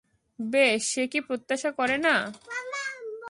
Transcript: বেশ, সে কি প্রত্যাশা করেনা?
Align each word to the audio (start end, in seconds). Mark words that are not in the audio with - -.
বেশ, 0.39 0.79
সে 0.87 1.03
কি 1.07 1.19
প্রত্যাশা 1.21 1.71
করেনা? 1.71 2.15